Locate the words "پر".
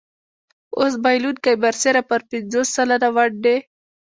2.09-2.21